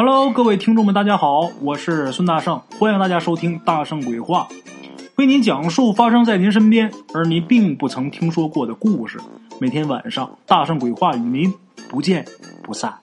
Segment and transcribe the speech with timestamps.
[0.00, 4.46] Hello，各位听众们，大家好，我是孙大圣，欢迎大家收听《大圣鬼话》，
[5.16, 9.18] 为您讲述发生在您身边而您并不曾听说过的故事。
[9.60, 11.52] 每天晚上，《大圣鬼话》与您
[11.88, 12.24] 不见
[12.62, 12.94] 不散。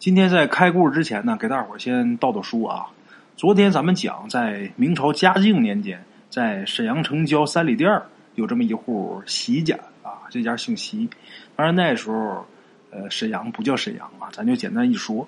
[0.00, 2.88] 今天在开故事之前呢，给大伙儿先道道书啊。
[3.36, 8.04] 昨天咱们讲，在明朝嘉靖年间，在沈阳城郊三里店儿
[8.34, 11.08] 有这么一户席家啊，这家姓席。
[11.54, 12.44] 当然那时候，
[12.90, 15.24] 呃，沈阳不叫沈阳啊，咱就简单一说。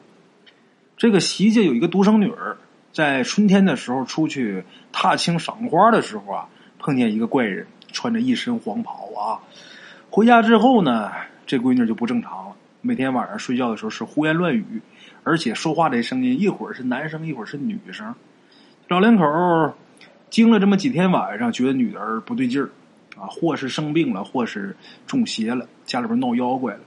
[0.96, 2.56] 这个席家有一个独生女儿，
[2.92, 9.42] 在春天的时候出去踏青赏花的时候啊，碰见一个怪人，穿着一身黄袍啊。
[10.08, 11.10] 回家之后呢，
[11.46, 14.80] 这闺女就不正常了，每天晚上睡觉的时候是胡言乱语，
[15.24, 18.14] 而且说话的声音一会儿是男生，一会儿是女生。
[18.86, 19.24] 老两口
[20.30, 22.70] 经了这么几天晚上，觉得女儿不对劲儿
[23.16, 24.76] 啊，或是生病了，或是
[25.08, 26.80] 中邪了，家里边闹妖怪了，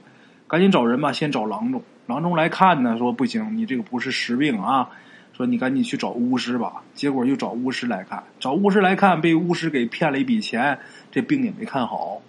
[0.46, 1.82] 赶紧找人吧，先找郎中。
[2.08, 4.88] 郎中来看呢，说不行，你这个不是实病啊，
[5.34, 6.82] 说你赶紧去找巫师吧。
[6.94, 10.78] 结果又找巫师来看，找巫师来看，被巫师给骗了一笔钱，
[11.10, 12.22] 这病也没看好，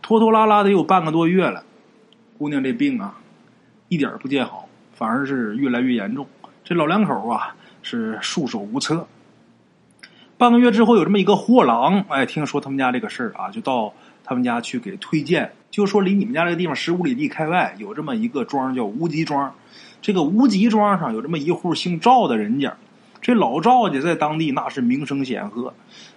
[0.00, 1.62] 拖拖拉拉的有半个多月了。
[2.38, 3.14] 姑娘这病啊，
[3.88, 6.26] 一点不见好，反而是越来越严重。
[6.64, 9.06] 这老两口啊是束手无策。
[10.40, 13.92] 半个月之后，有这么一个货郎，哎，听说他们家这个事儿啊，就到
[14.24, 15.52] 他们家去给推荐。
[15.70, 19.52] 就说离你们家这个地方十五里地开外有这么一个庄叫无极庄，
[20.00, 22.74] 这个无极庄上有这么一户姓赵的人家，
[23.20, 25.74] 这老赵家在当地那是名声显赫。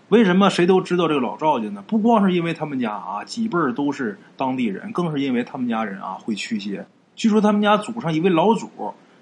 [0.08, 1.84] 为什么谁都知道这个老赵家呢？
[1.86, 6.86] 不光是因为他们家啊几辈儿都是当地人，更是因为他们家人啊会驱邪。
[7.18, 8.70] 据说他们家祖上一位老祖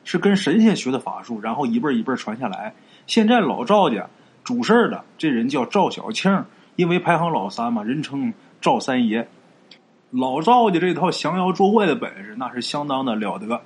[0.03, 2.75] 是跟神仙学的法术，然后一辈儿一辈儿传下来。
[3.07, 4.07] 现在老赵家
[4.51, 6.43] 主事的这人叫赵小庆，
[6.75, 9.29] 因为排行老三嘛，人称赵三爷。
[10.09, 13.61] 老赵家这套降妖捉怪的本事，那是相当的了得。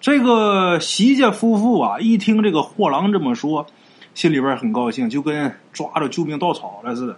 [0.00, 3.66] 这个席家夫妇啊，一听这个货郎这么说，
[4.14, 7.16] 心里边很高兴，就跟抓着救命稻草了似的。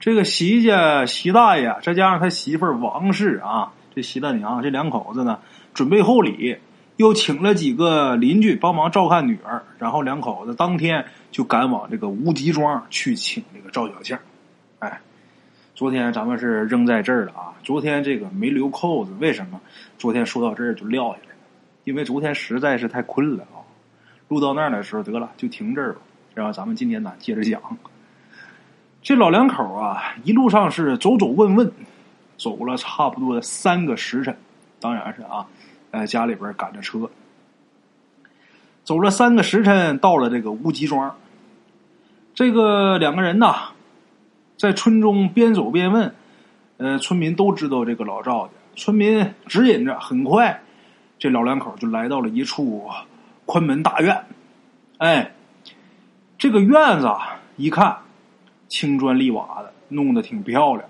[0.00, 5.38] 这个席家席大爷，再加上他媳妇王氏啊，这席大娘这两口子呢，
[5.74, 6.56] 准备厚礼，
[6.96, 14.18] 又请了几个邻居帮忙照看女儿，然后两口子当天就赶往这个无极庄去请这个赵小庆。
[14.78, 15.00] 哎。
[15.74, 17.54] 昨天咱们是扔在这儿了啊！
[17.64, 19.58] 昨天这个没留扣子，为什么？
[19.98, 21.38] 昨天说到这儿就撂下来了，
[21.84, 23.64] 因为昨天实在是太困了啊！
[24.28, 26.00] 录到那儿的时候得了，就停这儿吧。
[26.34, 27.60] 然后咱们今天呢接着讲。
[29.02, 31.72] 这老两口啊，一路上是走走问问，
[32.36, 34.36] 走了差不多三个时辰，
[34.78, 35.44] 当然是啊，
[35.92, 37.10] 在家里边赶着车，
[38.82, 41.14] 走了三个时辰，到了这个乌鸡庄。
[42.34, 43.68] 这个两个人呐。
[44.58, 46.14] 在村中边走边问，
[46.76, 48.52] 呃，村民都知道这个老赵家。
[48.76, 50.62] 村民指引着，很快，
[51.18, 52.88] 这老两口就来到了一处
[53.44, 54.24] 宽门大院。
[54.98, 55.32] 哎，
[56.38, 57.96] 这个院子啊，一看
[58.68, 60.88] 青砖绿瓦的，弄得挺漂亮。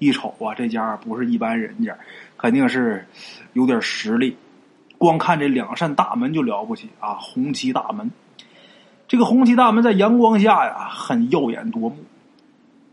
[0.00, 1.96] 一瞅啊，这家不是一般人家，
[2.36, 3.06] 肯定是
[3.52, 4.36] 有点实力。
[5.02, 8.08] 光看这两扇大门就了不起啊，红旗大门。
[9.08, 11.96] 这个红旗大门在阳光下呀，很耀眼夺目。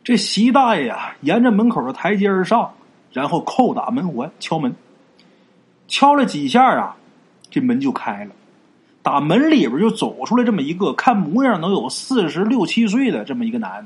[0.04, 2.74] 这席大爷呀，沿着门口的台阶而上，
[3.12, 4.76] 然后叩打门环，敲门。
[5.88, 6.96] 敲了几下啊，
[7.52, 8.32] 这门就开了。
[9.04, 13.86] 打门里边就走出来这么一个，看模样能有四十六七岁的这么一个男，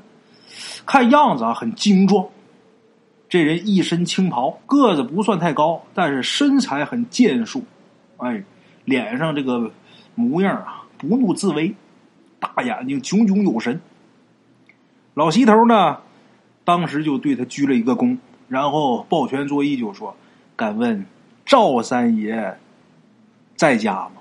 [0.86, 2.26] 看样子啊很精壮。
[3.28, 7.62] 这人一身青袍，个子不算太高，但是身材很健硕。
[8.18, 8.44] 哎，
[8.86, 9.72] 脸上这个
[10.16, 11.76] 模样啊，不怒自威，
[12.40, 13.82] 大眼睛炯炯有神。
[15.14, 16.00] 老西头呢？
[16.66, 20.16] 当时就对他鞠了一个躬，然后抱拳作揖，就说
[20.56, 21.06] ：“敢问
[21.46, 22.58] 赵三爷
[23.58, 24.12] 在家吗？”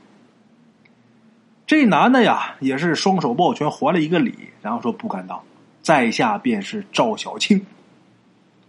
[1.68, 5.40] 这男的呀，也是双手抱拳还了一个礼，然后说：“不敢当，
[5.82, 7.64] 在下便是赵小庆，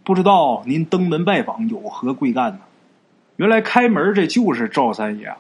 [0.03, 2.59] 不知道您登门拜访有何贵干呢？”
[3.35, 5.33] 原来开门这就是赵三爷。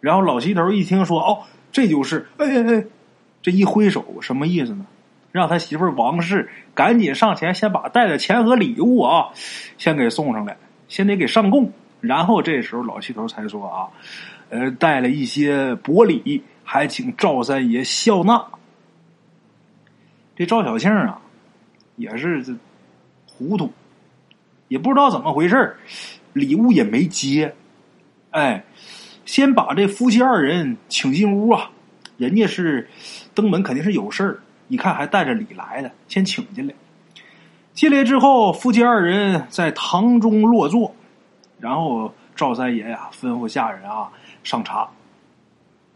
[0.00, 1.42] 然后老西头一听说：“哦，
[1.72, 2.26] 这就是……
[2.38, 2.84] 哎哎哎，
[3.42, 4.86] 这一挥手，什么意思呢？”
[5.32, 9.28] 让他媳妇王氏赶紧上前，先把带的钱和礼物啊，
[9.76, 10.56] 先给送上来，
[10.88, 11.70] 先得给上供。
[12.00, 13.88] 然后这时候老七头才说啊，
[14.48, 18.46] 呃，带了一些薄礼，还请赵三爷笑纳。
[20.36, 21.20] 这赵小庆啊，
[21.96, 22.54] 也是这
[23.26, 23.70] 糊涂，
[24.68, 25.76] 也不知道怎么回事
[26.36, 27.54] 礼物也没接。
[28.30, 28.62] 哎，
[29.24, 31.70] 先把这夫妻二人请进屋啊，
[32.18, 32.88] 人家是
[33.34, 34.40] 登门，肯定是有事儿。
[34.68, 36.74] 一看还带着礼来的，先请进来。
[37.72, 40.94] 进来之后，夫妻二人在堂中落座，
[41.58, 44.10] 然后赵三爷呀吩咐下人啊
[44.44, 44.86] 上茶。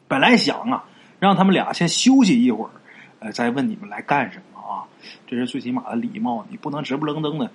[0.08, 0.84] 本来想啊，
[1.19, 2.70] 让他们俩先休息一会儿，
[3.19, 4.88] 呃，再问你们来干什么啊？
[5.26, 7.50] 这是最起码的礼貌，你不能直不愣登的，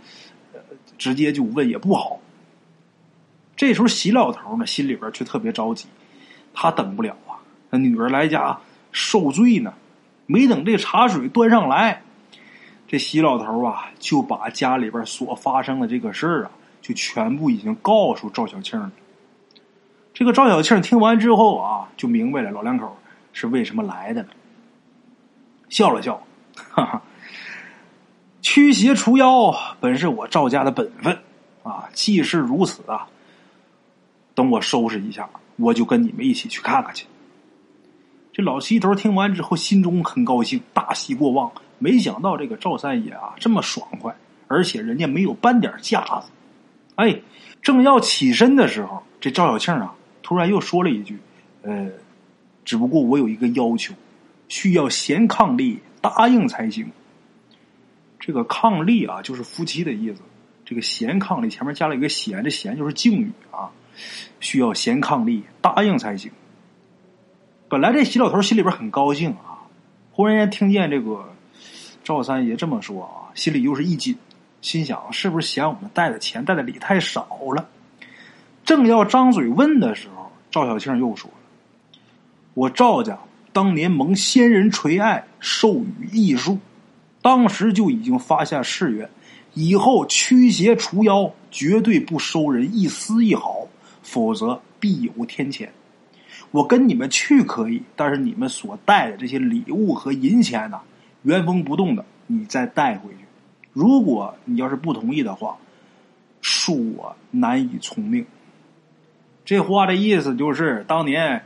[0.53, 0.59] 呃，
[0.99, 2.19] 直接就问也不好。
[3.55, 5.87] 这时候，席老头呢，心里边却特别着急，
[6.53, 8.59] 他等不了啊，那女儿来家
[8.91, 9.73] 受罪呢，
[10.25, 12.01] 没等这茶水端上来，
[12.87, 18.91] 这席老头啊，就把家里边所发生的这个事儿啊，就全部已经告诉赵小庆了。
[20.13, 22.97] 这个赵小庆听完之后啊，就明白了老两口
[23.31, 24.29] 是为什么来的了，
[25.69, 26.21] 笑了笑，
[26.71, 27.01] 哈哈，
[28.41, 31.17] 驱邪除妖本是我赵家的本分
[31.63, 33.07] 啊，既是如此啊。
[34.35, 37.07] 等我收拾一下，我就跟你们一起去看看去。
[38.33, 41.51] 这老西头听完之后，心中很高兴，大喜过望。
[41.79, 44.15] 没想到这个赵三爷啊这么爽快，
[44.47, 46.27] 而且人家没有半点架子。
[46.95, 47.21] 哎，
[47.61, 51.17] 正要起身的时候，这赵小庆啊突然又说了一句
[51.63, 51.89] ：“呃，
[52.63, 53.93] 只不过我有一个要求，
[54.47, 56.91] 需要贤伉俪答应才行。”
[58.19, 60.21] 这个伉俪啊，就是夫妻的意思。
[60.65, 63.71] 这个贤伉俪前面加了一个贤，这贤就是敬语啊。
[64.39, 66.31] 需要贤伉俪答应才行。
[67.67, 69.65] 本来这席老头心里边很高兴啊，
[70.11, 71.33] 忽然间听见这个
[72.03, 74.15] 赵三爷这么说啊，心里又是一紧，
[74.61, 77.67] 心想是不是嫌我们带的钱带的礼太少了？
[78.63, 81.99] 正要张嘴问的时候，赵小庆又说了
[82.53, 83.19] ：“我赵家
[83.51, 86.59] 当年蒙仙人垂爱，授予异术，
[87.21, 89.09] 当时就已经发下誓愿，
[89.53, 93.64] 以后驱邪除妖，绝对不收人一丝一毫。”
[94.05, 95.67] 否则必有天谴。
[96.51, 100.79] 我跟你们去可以，但是你们所带的这些礼物和银钱呢，
[101.23, 103.17] 原封不动的你再带回去。
[103.73, 105.57] 如果你要是不同意的话，
[106.41, 108.25] 恕我难以从命。
[109.43, 111.43] 这话的意思就是，当年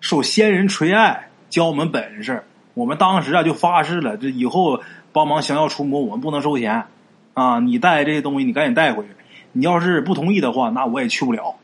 [0.00, 4.80] 受仙人垂爱，教我们本事，我们当时啊就发誓了，这以后
[5.12, 6.84] 帮忙降妖除魔，我们不能收钱
[7.32, 7.58] 啊。
[7.60, 9.10] 你带这些东西，你赶紧带回去。
[9.52, 11.56] 你要是不同意的话，那我也去不了。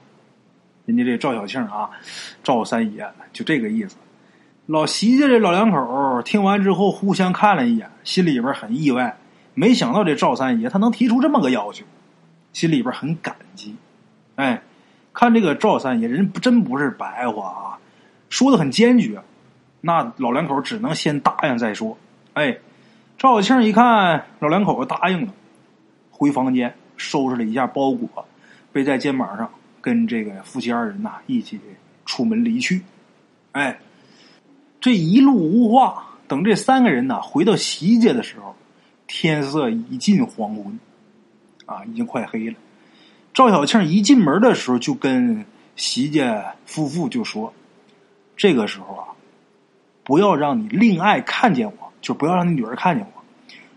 [0.90, 1.88] 人家这赵小庆啊，
[2.42, 3.96] 赵三爷就这个意思。
[4.66, 9.16] 老席家这老两口听完之后，互相看了一眼，心里边很意外。
[9.54, 11.84] 没想到这赵三爷他能提出这么个要求，
[12.52, 13.76] 心里边很感激。
[14.34, 14.62] 哎，
[15.12, 17.78] 看这个赵三爷人真不是白话啊，
[18.28, 19.20] 说的很坚决。
[19.80, 21.96] 那老两口只能先答应再说。
[22.34, 22.58] 哎，
[23.16, 25.32] 赵小庆一看老两口答应了，
[26.10, 28.26] 回房间收拾了一下包裹，
[28.72, 29.50] 背在肩膀上。
[29.80, 31.58] 跟这个夫妻二人呐一起
[32.04, 32.82] 出门离去，
[33.52, 33.78] 哎，
[34.80, 36.06] 这一路无话。
[36.28, 38.54] 等这三个人呐回到席家的时候，
[39.06, 40.78] 天色已近黄昏，
[41.66, 42.56] 啊，已经快黑了。
[43.34, 45.44] 赵小庆一进门的时候，就跟
[45.76, 47.52] 席家夫妇就说
[48.36, 49.04] ：“这个时候啊，
[50.04, 53.22] 不要让你令爱看见我，就不要让你女儿看见我，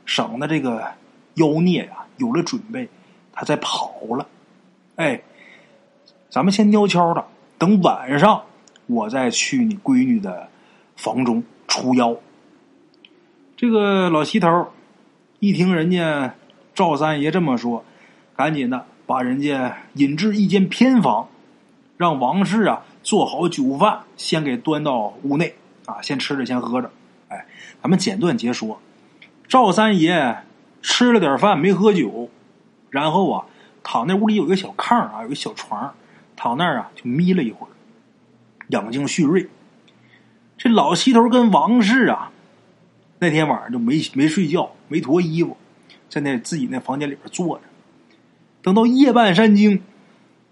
[0.05, 0.91] 省得这个
[1.35, 2.87] 妖孽呀有了准备，
[3.31, 4.27] 他再跑了。”
[4.97, 5.21] 哎。
[6.33, 7.23] 咱们先悄悄的，
[7.59, 8.41] 等晚上
[8.87, 10.49] 我再去你闺女的
[10.95, 12.15] 房中除妖。
[13.55, 14.71] 这个老西头
[15.37, 16.33] 一听人家
[16.73, 17.85] 赵三爷这么说，
[18.35, 21.29] 赶紧的把人家引至一间偏房，
[21.97, 25.53] 让王氏啊做好酒饭，先给端到屋内
[25.85, 26.89] 啊，先吃着，先喝着。
[27.27, 27.45] 哎，
[27.83, 28.79] 咱们简短截说，
[29.47, 30.39] 赵三爷
[30.81, 32.31] 吃了点饭，没喝酒，
[32.89, 33.45] 然后啊，
[33.83, 35.93] 躺那屋里有一个小炕啊，有个小床。
[36.43, 37.71] 躺那儿啊，就眯了一会儿，
[38.67, 39.47] 养精蓄锐。
[40.57, 42.33] 这老西头跟王氏啊，
[43.19, 45.55] 那天晚上就没没睡觉，没脱衣服，
[46.09, 47.63] 在那自己那房间里边坐着。
[48.61, 49.79] 等到夜半三更，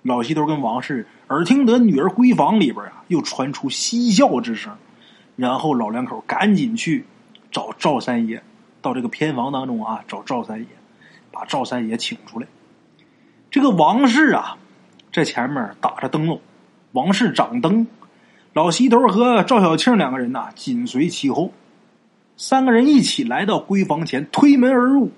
[0.02, 4.78] 老西头跟王氏耳听得女儿闺房里边啊，又传出嬉笑之声，
[5.36, 7.04] 然后老两口赶紧去
[7.52, 8.42] 找赵三爷，
[8.82, 10.68] 到这个偏房当中啊，找赵三爷，
[11.34, 12.48] 把赵三爷请出来。
[13.50, 14.58] 这个王氏啊。
[15.12, 16.39] 在前面打着灯笼，
[16.94, 17.86] 王氏掌灯，
[18.53, 21.51] 老西头和赵小庆两个人呐紧随其后，
[22.38, 25.12] 三个人一起来到闺房前，推门而入。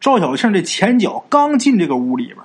[0.00, 2.38] 赵小庆这前脚刚进这个屋里边，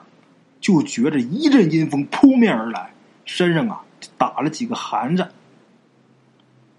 [0.62, 2.92] 就觉着一阵阴风扑面而来，
[3.26, 3.82] 身上啊
[4.18, 5.30] 打了几个寒颤。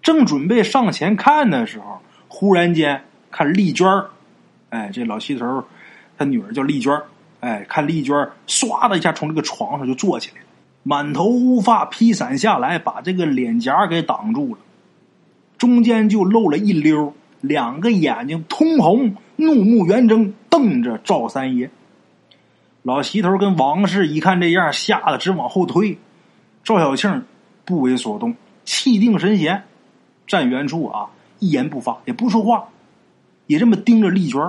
[0.01, 4.09] 正准备上前看的时候，忽然间看丽娟儿，
[4.69, 5.63] 哎，这老西头
[6.17, 7.05] 他女儿叫丽娟儿。
[7.39, 8.15] 哎，看丽娟
[8.47, 10.41] 唰的一下从这个床上就坐起来，
[10.83, 14.61] 满头乌发披散下来，把这个脸颊给挡住了，
[15.57, 21.69] 中间就露了一溜，两个眼睛通红，怒目圆睁，瞪着赵三爷。
[22.81, 25.97] 老席头跟王氏一看这样，吓得直往后退。
[26.63, 27.23] 赵小庆
[27.65, 29.63] 不为所动，气定神闲，
[30.25, 31.07] 站原处啊，
[31.39, 32.69] 一言不发，也不说话，
[33.45, 34.41] 也这么盯着丽娟。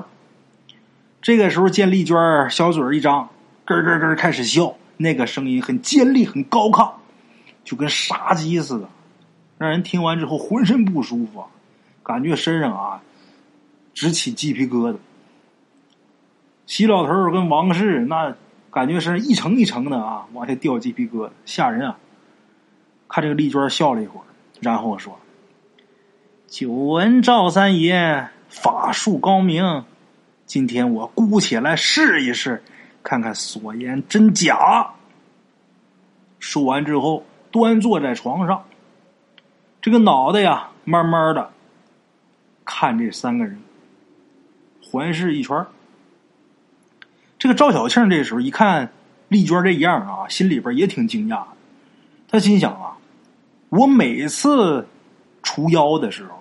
[1.21, 2.17] 这个时候见丽娟
[2.51, 3.29] 小嘴一张，
[3.65, 6.93] 咯咯咯开始笑，那个声音很尖利，很高亢，
[7.65, 8.89] 就跟杀鸡似的，
[9.59, 11.45] 让人听完之后浑身不舒服，
[12.03, 13.03] 感觉身上啊
[13.93, 14.97] 直起鸡皮疙瘩。
[16.67, 18.37] 齐老头跟王氏那
[18.71, 21.99] 感觉是一层一层的啊，往下掉鸡皮疙瘩，吓人啊！
[23.09, 24.25] 看这个丽娟笑了一会儿，
[24.61, 25.19] 然后我说
[26.47, 29.85] ：“久闻赵三爷法术高明，
[30.49, 32.65] 今天我姑且来试一试，
[33.03, 34.91] 看看所言真假。”
[36.41, 38.65] 说完之后，端坐在床上，
[39.83, 41.51] 这个脑袋呀，慢慢的
[42.65, 43.61] 看这三个人，
[44.83, 45.67] 环视一圈。
[47.39, 48.91] 这个赵小庆这时候一看
[49.29, 51.49] 丽娟这样啊，心里边也挺惊讶的。
[52.27, 52.97] 他心想啊，
[53.69, 54.89] 我每次
[55.43, 56.38] 除妖的时候，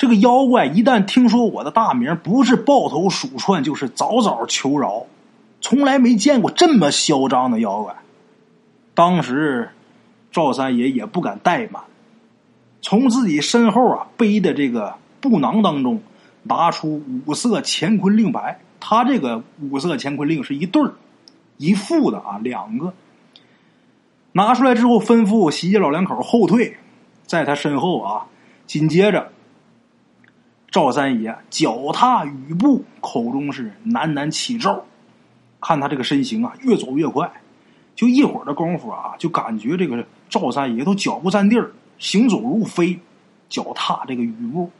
[0.00, 5.04] 这个妖怪一旦听说我的大名，不是抱头鼠窜，就是早早求饶，
[5.60, 7.94] 从来没见过这么嚣张的妖怪。
[8.94, 9.68] 当时
[10.32, 11.82] 赵三爷也不敢怠慢，
[12.80, 16.00] 从自己身后啊背的这个布囊当中
[16.44, 18.58] 拿出五色乾坤令牌。
[18.80, 20.94] 他这个五色乾坤令是一对儿，
[21.58, 22.94] 一副的啊，两个
[24.32, 26.78] 拿出来之后，吩咐洗洁老两口后退，
[27.26, 28.24] 在他身后啊，
[28.66, 29.30] 紧接着
[30.70, 34.84] 赵三爷脚踏雨步，口中是喃喃起咒。
[35.60, 37.30] 看他这个身形啊，越走越快，
[37.94, 42.98] 就一会儿的功夫啊，就感觉这个赵三爷都脚不沾地儿，行走如飞，
[43.48, 44.70] 脚踏这个雨步，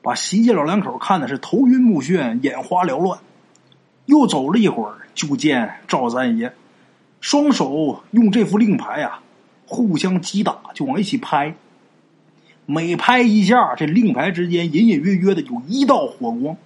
[0.00, 3.18] 把席家老两口看的是头晕目眩，眼花缭乱。
[4.06, 6.54] 又走了一会儿，就见赵三爷
[7.20, 9.20] 双手用这副令牌啊，
[9.66, 11.54] 互相击打，就往一起拍。
[12.72, 16.56] 每拍一下，这令牌之间隐隐约约的有一道火光。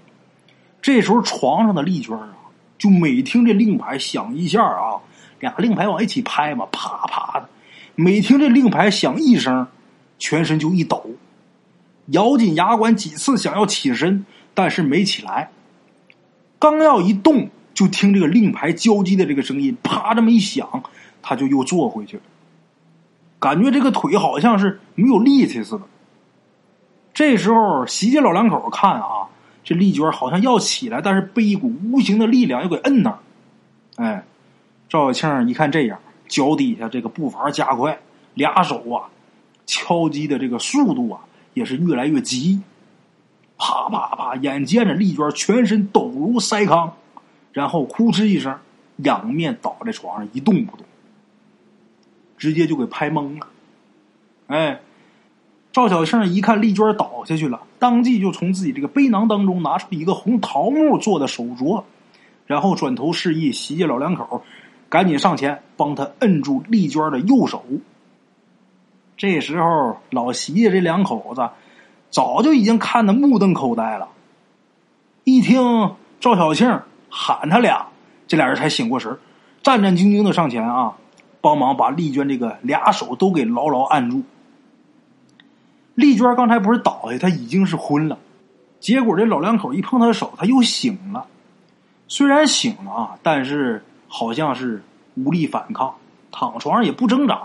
[0.83, 2.35] 这时候床上的丽娟啊，
[2.77, 5.01] 就每听这令牌响一下啊，
[5.41, 7.49] 俩令牌往一起拍嘛，啪啪的。
[7.95, 9.67] 每听这令牌响一声，
[10.19, 11.13] 全身就一抖，
[12.09, 15.49] 咬紧牙关几次想要起身，但是没起来。
[16.59, 20.83] 刚要一动，就听这个令牌交击的这个声音，啪这么一响，
[21.23, 22.23] 他就又坐回去了，
[23.39, 25.85] 感觉这个腿好像是没有力气似的。
[27.15, 29.29] 这时候，席家老两口看啊，
[29.63, 33.19] 这丽娟好像要起来，但是被一股无形的力量又给摁那儿。
[33.97, 34.25] 哎，
[34.89, 37.97] 赵小庆一看这样，脚底下这个步伐加快，
[38.35, 39.09] 俩手啊
[39.65, 41.21] 敲击的这个速度啊
[41.55, 42.61] 也是越来越急。
[43.57, 44.35] 啪啪啪！
[44.35, 46.91] 眼见着丽娟全身抖如筛糠，
[47.53, 48.59] 然后哭哧一声，
[48.97, 50.85] 仰面倒在床上一动不动，
[52.37, 53.47] 直接就给拍懵了。
[54.49, 54.81] 哎，
[55.75, 61.83] 赵小庆一看丽娟倒下去了，当即就从自己这个背囊当中拿出一个红桃木做的手镯，
[62.47, 64.43] 然后转头示意席家老两口
[64.89, 67.63] 赶紧上前帮他摁住丽娟的右手。
[69.17, 71.51] 这时候，老席家这两口子。
[72.11, 74.07] 早就已经看得目瞪口呆了，
[75.25, 77.89] 一听赵小庆喊他俩，
[78.29, 79.19] 这俩人才醒过神
[79.65, 80.95] 战战兢兢的上前啊，
[81.41, 84.23] 帮忙把丽娟这个俩手都给牢牢按住。
[85.95, 88.19] 丽娟刚才不是倒下，她已经是昏了，
[88.81, 91.27] 结果这老两口一碰她的手，她又醒了。
[92.09, 94.83] 虽然醒了啊，但是好像是
[95.15, 95.95] 无力反抗，
[96.31, 97.43] 躺床上也不挣扎，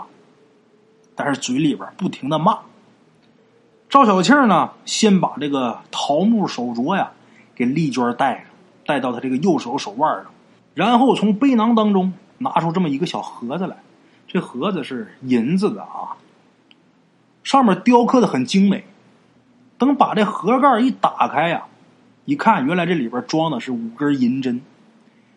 [1.14, 2.58] 但是嘴里边不停的骂。
[3.88, 7.10] 赵小庆呢，先把这个桃木手镯呀
[7.54, 8.44] 给丽娟戴上，
[8.86, 10.26] 戴到她这个右手手腕上，
[10.74, 13.76] 然后从背囊当中拿出这么一个小盒子来，
[14.28, 15.99] 这盒子是银子的啊，
[17.42, 18.84] 上面雕刻的很精美。
[19.78, 21.64] 等把这盒盖一打开呀，
[22.26, 24.60] 一看，原来这里边装的是五根银针。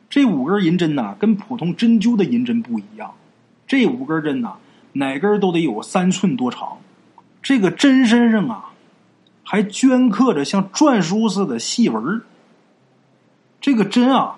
[0.10, 3.14] 这五根银针呢，跟普通针灸的银针不一样，
[3.66, 4.56] 这五根针呢，
[4.92, 6.78] 哪根都得有三寸多长。
[7.42, 8.74] 这个针身上啊，
[9.44, 12.22] 还镌刻着像篆书似的细纹
[13.60, 14.36] 这个针啊，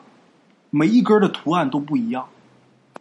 [0.69, 2.27] 每一根的图案都不一样。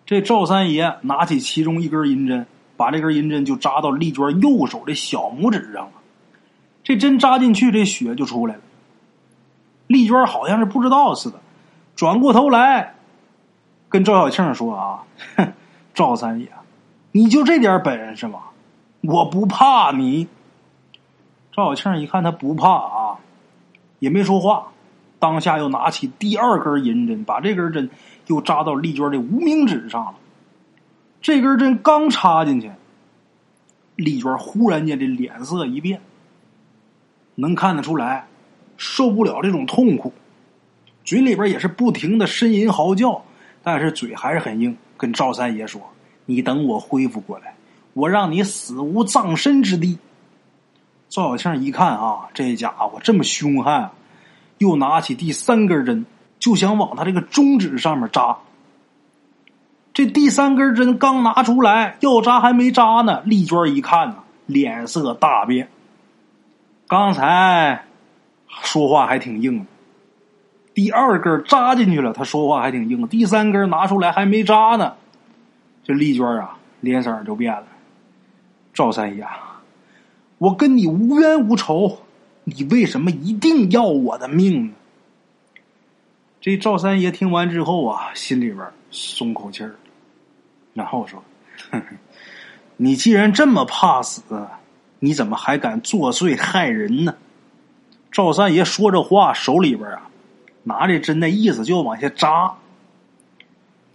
[0.07, 5.93] 这赵三爷拿起其中一根银针，把这根银针就扎到丽娟右手的小拇指上了。
[6.83, 8.61] 这针扎进去，这血就出来了。
[9.87, 11.41] 丽娟好像是不知道似的，
[11.97, 12.95] 转过头来
[13.89, 15.03] 跟赵小庆说：“啊，
[15.37, 15.53] 哼，
[15.95, 16.49] 赵三爷，
[17.13, 18.41] 你就这点本事吗？”
[19.03, 20.27] 我不怕你，
[21.53, 23.19] 赵小庆一看他不怕啊，
[23.99, 24.69] 也没说话。
[25.19, 27.89] 当下又拿起第二根银针，把这根针
[28.27, 30.15] 又扎到丽娟的无名指上了。
[31.25, 32.71] 这根针刚插进去，
[33.97, 36.03] 丽娟忽然间这脸色一变，
[37.35, 38.27] 能看得出来
[38.77, 40.13] 受不了这种痛苦，
[41.03, 43.25] 嘴里边也是不停的呻吟嚎叫，
[43.63, 45.81] 但是嘴还是很硬，跟赵三爷说
[46.27, 47.55] ：“你等我恢复过来，
[47.95, 49.99] 我让你死无葬身之地。”
[51.09, 53.93] 赵小庆一看啊，这家伙这么凶悍，
[54.59, 56.05] 又拿起第三根针，
[56.39, 58.37] 就想往他这个中指上面扎。
[59.95, 63.23] 这第三根针刚拿出来，要扎还没扎呢。
[63.25, 65.69] 丽娟一看呢，脸色大变。
[66.89, 67.85] 刚才
[68.49, 69.65] 说话还挺硬，
[70.75, 73.07] 第二根扎进去了，他说话还挺硬。
[73.07, 74.95] 第三根拿出来还没扎呢，
[75.85, 77.65] 这丽娟啊，脸色就变了。
[78.73, 79.63] 赵三爷啊，
[80.39, 82.01] 我跟你无冤无仇，
[82.43, 84.73] 你为什么一定要我的命呢？
[86.41, 89.77] 这赵三爷听完之后啊，心里边松口气儿。
[90.75, 91.23] 然后我说
[92.77, 94.23] ：“你既然这么怕死，
[94.99, 97.15] 你怎么还敢作祟害人呢？”
[98.11, 100.11] 赵三爷说着话，手里边啊
[100.65, 102.55] 拿着针，那意思就往下扎。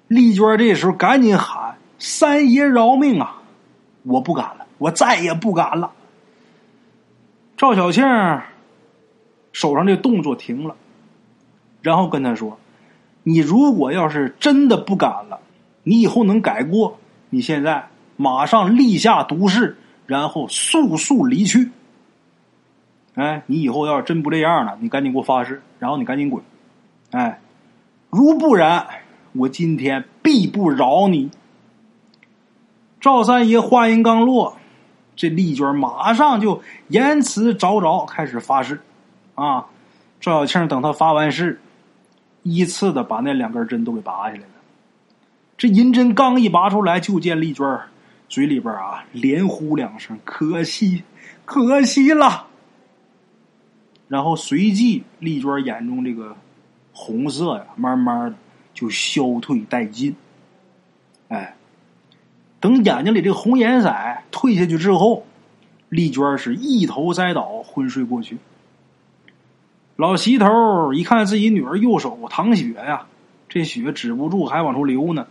[0.08, 3.42] 丽娟这时候赶紧喊：“三爷饶命啊！
[4.04, 5.92] 我不敢了，我再也不敢了。”
[7.58, 8.04] 赵小庆
[9.52, 10.76] 手上这动作停了，
[11.82, 12.58] 然后跟他说
[13.24, 15.42] ：“你如果要是真的不敢了。”
[15.90, 17.00] 你以后能改过？
[17.32, 21.72] 你现在马上立下毒誓，然后速速离去。
[23.16, 26.44] 哎，你以后要是真不这样了，你赶紧给我发誓，然后你赶紧滚。
[27.10, 27.40] 哎，
[28.12, 28.86] 如不然，
[29.34, 31.32] 我今天必不饶你。
[33.02, 34.58] 赵三爷话音刚落，
[35.16, 38.80] 这丽娟马上就言辞凿凿开始发誓。
[39.34, 39.66] 啊，
[40.22, 41.60] 赵小庆等他发完誓，
[42.44, 44.59] 依次的把那两根针都给拔下来了。
[45.60, 47.68] 这银针刚一拔出来，就见丽娟
[48.30, 51.04] 嘴里边啊连呼两声：“可惜，
[51.44, 52.48] 可惜了。”
[54.08, 56.34] 然后随即，丽娟眼中这个
[56.94, 58.38] 红色呀，慢慢的
[58.74, 60.16] 就消退殆尽。
[61.28, 61.58] 哎，
[62.62, 63.94] 等眼睛里这个红颜色
[64.32, 65.26] 退下去之后，
[65.90, 68.38] 丽娟是一头栽倒，昏睡过去。
[69.98, 73.08] 老席头一看自己女儿右手淌血呀，
[73.50, 75.28] 这血止不住，还往出流呢。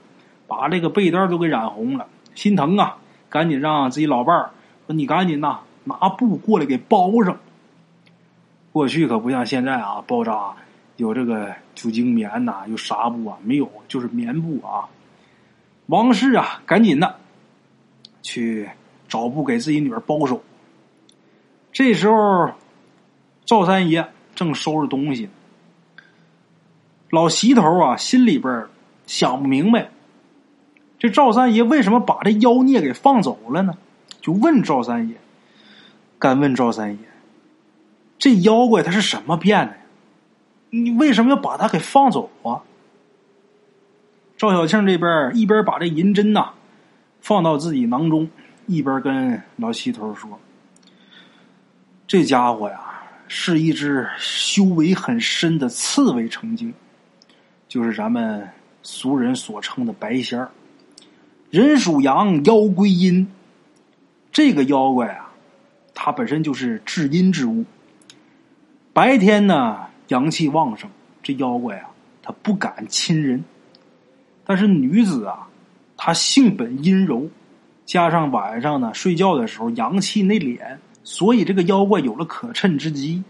[0.49, 2.97] 把这个被单都给染红了，心疼啊！
[3.29, 4.51] 赶紧让自己老伴儿
[4.87, 7.39] 说：“你赶紧呐，拿布过来给包上。”
[8.73, 10.55] 过去可不像现在啊，包扎
[10.97, 14.89] 有这个酒精棉呐，有纱布啊，没有，就是棉布啊。
[15.87, 17.17] 王氏啊，赶紧的
[18.23, 18.71] 去
[19.09, 20.43] 找布给自己女儿包手。
[21.71, 22.53] 这时候，
[23.45, 25.29] 赵三爷正收拾东西，
[27.11, 28.67] 老席头啊，心里边
[29.07, 29.91] 想不明白。
[30.99, 33.75] 这赵三爷为什么把这妖孽给放走了呢？
[34.21, 35.17] 就问赵三爷，
[36.19, 36.99] 敢问赵三爷，
[38.19, 39.77] 这妖怪他是什么变的？
[40.71, 42.61] 你为什么要把他给放走啊？
[44.37, 46.51] 赵小庆这边一边把这银针呐
[47.21, 48.29] 放到自己囊中，
[48.67, 50.39] 一边跟老西头说
[52.07, 56.75] ：“这家伙呀，是一只修为很深的刺猬成精，
[57.69, 58.49] 就是咱们
[58.83, 60.51] 俗人所称的白仙儿。”
[61.51, 63.27] 人属阳，妖归阴。
[64.31, 65.33] 这个妖怪啊，
[65.95, 67.65] 它本身就是至阴之物。
[68.93, 70.91] 白天呢，阳气旺盛，
[71.23, 71.89] 这妖怪啊，
[72.23, 73.43] 它不敢亲人。
[74.45, 75.49] 但是女子啊，
[75.97, 77.31] 她性本阴柔，
[77.87, 83.25] 加上晚上呢睡觉的时候阳气内敛，所以这个妖怪有了可趁之机。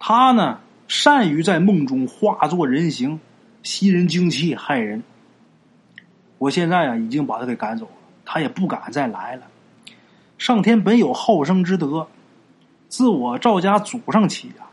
[0.00, 3.20] 他呢，善于在梦中化作人形，
[3.62, 5.04] 吸人精气，害人。
[6.38, 7.92] 我现在啊，已经把他给赶走了，
[8.24, 9.42] 他也不敢再来了。
[10.38, 12.06] 上天本有好生之德，
[12.88, 14.70] 自我赵家祖上起啊，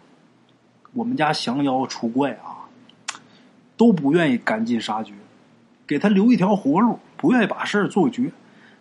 [0.93, 2.69] 我们家降妖除怪啊，
[3.75, 5.13] 都不愿意赶尽杀绝，
[5.88, 8.32] 给他留一条活路，不愿意把事儿做绝。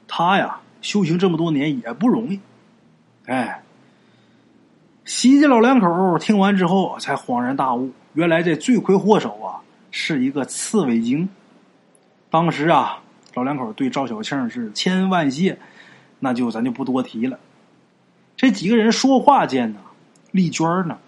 [0.06, 2.38] 他呀，修行这么多年也不容易。
[3.24, 3.62] 哎，
[5.06, 11.26] 西家老两口听完之后才恍然大悟，原来这罪魁祸首啊，是一个刺猬精。
[12.34, 12.98] 当时啊，
[13.34, 15.56] 老两口对赵小庆是千恩万谢，
[16.18, 17.38] 那就咱就不多提了。
[18.36, 19.78] 这几个人说话间呢，
[20.32, 20.98] 丽娟呢，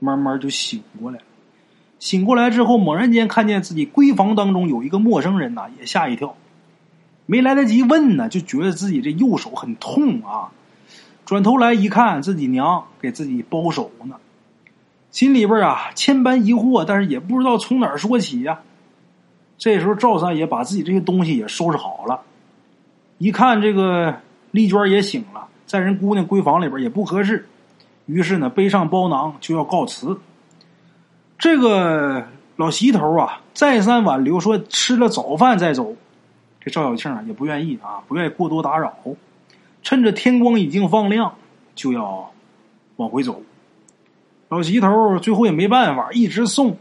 [0.00, 1.24] 慢慢就醒过来了。
[2.00, 6.34] 醒过来之后，猛然间看见自己闺房当中有一个陌生人呐，也吓一跳。
[7.26, 10.50] 没来得及问呢，就觉得自己这右手很痛啊。
[11.24, 14.16] 转头来一看，自己娘给自己包手呢，
[15.12, 18.58] 心里边啊千般疑惑，但是也不知道从哪儿说起呀。
[19.56, 22.20] 这时候，赵三爷把自己这些东西也收拾好了。
[23.18, 24.14] 一看这个
[24.50, 27.48] 丽娟也醒了，在人姑娘闺房里边也不合适，
[28.06, 30.18] 于是呢，背上包囊就要告辞。
[31.38, 35.94] 这个老席头啊，再三挽留，说吃了早饭再走。
[36.60, 38.92] 这赵小庆啊，也不愿意啊，不愿意过多打扰。
[39.82, 41.34] 趁着天光已经放亮，
[41.74, 42.30] 就要
[42.96, 43.42] 往回走。
[44.48, 46.76] 老席头最后也没办法，一直送，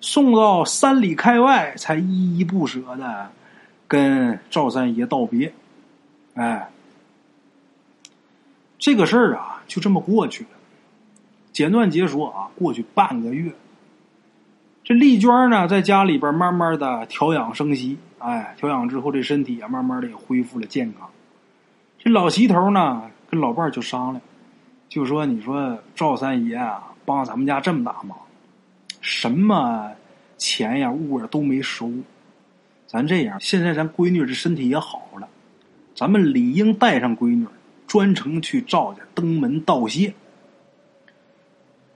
[0.00, 3.30] 送到三里开外，才依依不舍的
[3.86, 5.52] 跟赵三爷道别。
[6.34, 6.70] 哎，
[8.78, 10.50] 这个事儿啊，就这么过去了。
[11.52, 13.52] 简短结说啊，过去半个月，
[14.84, 17.98] 这丽娟呢，在家里边慢慢的调养生息。
[18.18, 21.08] 哎，调养之后，这身体啊，慢慢的也恢复了健康。
[21.98, 24.20] 这老席头呢，跟老伴儿就商量，
[24.88, 28.16] 就说：“你说赵三爷啊，帮咱们家这么大忙，
[29.00, 29.92] 什么
[30.36, 31.92] 钱呀、物啊都没收。
[32.86, 35.28] 咱这样，现在咱闺女这身体也好了，
[35.94, 37.46] 咱们理应带上闺女，
[37.86, 40.12] 专程去赵家登门道谢。”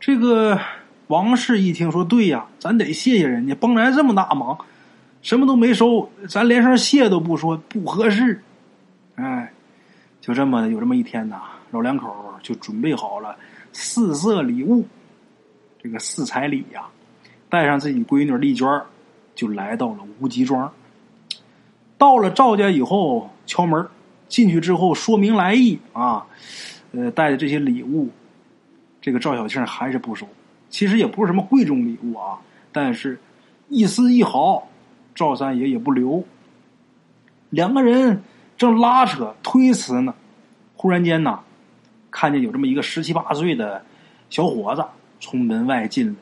[0.00, 0.60] 这个
[1.08, 4.58] 王氏一听说：“对呀，咱得谢谢人家帮咱这么大忙，
[5.22, 8.42] 什么都没收，咱连声谢都不说，不合适。”
[9.16, 9.50] 哎。
[10.20, 13.36] 就这么有这么一天呐，老两口就准备好了
[13.74, 14.86] 四色礼物，
[15.82, 16.86] 这个四彩礼呀，
[17.54, 18.66] 带上自己闺女丽娟
[19.36, 20.72] 就来到了无极庄。
[21.96, 23.86] 到了赵家以后，敲门
[24.26, 26.26] 进去之后说明来意啊，
[26.90, 28.10] 呃，带的这些礼物，
[29.00, 30.26] 这个赵小庆还是不收。
[30.68, 32.40] 其实也不是什么贵重礼物啊，
[32.72, 33.20] 但是
[33.68, 34.66] 一丝一毫，
[35.14, 36.24] 赵三爷也不留。
[37.50, 38.20] 两个人。
[38.56, 40.14] 正拉扯推辞呢，
[40.76, 41.40] 忽然间呐，
[42.08, 43.84] 看见有这么一个十七八岁的
[44.30, 44.84] 小伙子
[45.18, 46.14] 从门外进来。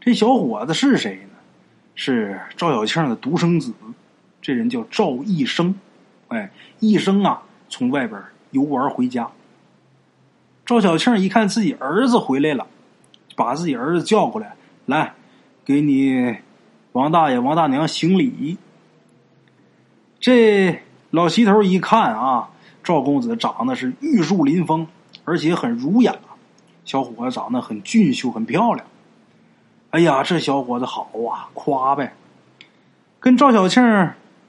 [0.00, 1.38] 这小伙子是谁呢？
[1.94, 3.74] 是赵小庆的独生子，
[4.40, 5.74] 这人叫赵一生。
[6.28, 9.30] 哎，一生啊，从外边游玩回家。
[10.64, 12.66] 赵小庆一看自己儿子回来了，
[13.36, 15.14] 把自己儿子叫过来，来，
[15.64, 16.36] 给你
[16.92, 18.56] 王大爷、王大娘行礼。
[20.18, 20.80] 这。
[21.12, 22.50] 老齐头一看啊，
[22.84, 24.86] 赵公子长得是玉树临风，
[25.24, 26.14] 而且很儒雅。
[26.84, 28.86] 小伙子长得很俊秀，很漂亮。
[29.90, 32.12] 哎呀，这小伙子好啊，夸呗。
[33.18, 33.82] 跟赵小庆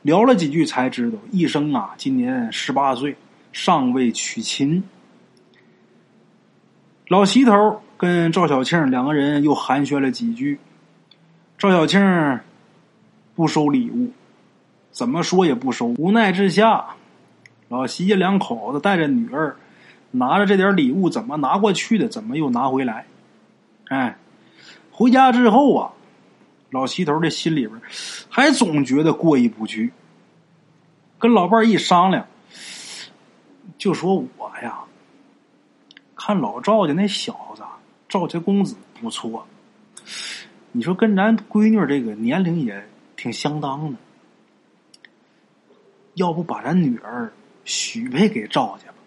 [0.04, 3.16] 聊了几句，才知道一生啊，今年十八岁，
[3.52, 4.84] 尚未娶亲。
[7.08, 10.60] 老齐头跟赵小庆两个人又寒暄了几句。
[11.58, 12.40] 赵小庆
[13.36, 14.12] 不收礼物。
[14.92, 16.86] 怎么说也不收，无奈之下，
[17.70, 19.56] 老席家两口子带着女儿，
[20.12, 22.08] 拿着这点礼物，怎么拿过去的？
[22.10, 23.06] 怎么又拿回来？
[23.88, 24.18] 哎，
[25.02, 25.92] 回家之后啊，
[26.70, 27.82] 老齐头的心里边
[28.30, 29.92] 还总觉得过意不去，
[31.18, 32.28] 跟老伴一商量，
[33.80, 34.78] 就说我呀，
[36.16, 37.64] 看老赵家那小子，
[38.08, 39.48] 赵家公子不错，
[40.72, 43.98] 你说跟咱闺女这个年龄也挺相当的。
[46.14, 47.34] 要不把咱女儿
[47.66, 48.98] 许配给赵家吧？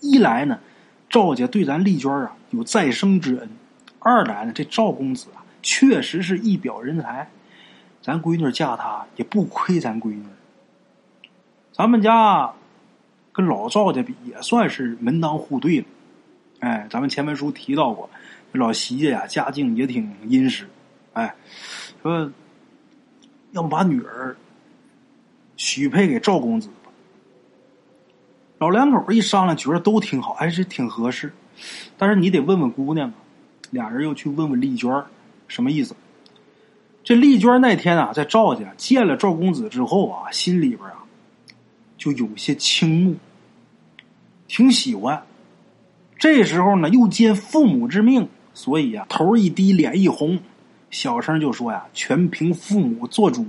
[0.00, 0.60] 一来呢，
[1.08, 3.48] 赵家对咱丽娟啊有再生之恩；
[4.00, 7.28] 二来呢，这赵公子啊确实是一表人才，
[8.02, 10.24] 咱闺女嫁他也不亏咱闺女。
[11.72, 12.52] 咱们家
[13.32, 15.86] 跟老赵家比也算是门当户对了。
[16.60, 18.10] 哎，咱们前文书提到过，
[18.52, 20.68] 老席家呀家境也挺殷实。
[21.12, 21.34] 哎，
[22.02, 22.32] 说
[23.52, 24.36] 要么把女儿。
[25.62, 26.90] 许配给赵公子吧。
[28.56, 31.30] 老两口一商量，觉得都挺好，还是挺合适。
[31.98, 33.14] 但是你得问问姑娘啊。
[33.70, 34.90] 俩人又去问问丽娟
[35.48, 35.96] 什么意思？
[37.02, 41.04] 这丽娟那天啊，在赵家见了赵公子之后啊，心里边啊
[41.96, 43.16] 就有些倾慕，
[44.48, 45.22] 挺喜欢。
[46.18, 50.38] 这时候呢，又见父母之命，所以啊，头一低，脸一红，
[50.90, 53.46] 小声就说呀：“全凭父母做主。”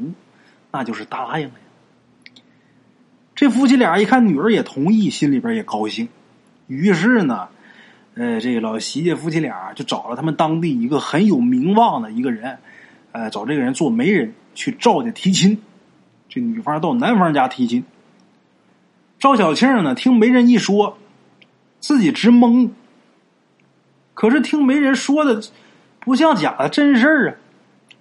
[0.71, 1.53] 那就是答应了。
[3.35, 6.07] 这夫妻俩一看女儿也同意，心里边也高兴。
[6.67, 7.49] 于是呢，
[8.15, 12.57] 呃，这个老席家夫妻俩就找了他们当地一个很有名望的一个人，
[13.11, 15.57] 呃，找这个人做媒人去赵家提亲。
[16.29, 17.83] 这女方到男方家提亲。
[19.19, 20.97] 赵小庆呢，听媒人一说，
[21.79, 22.69] 自己直懵。
[24.13, 25.41] 可是听媒人说的
[25.99, 27.35] 不像假的，真事儿啊，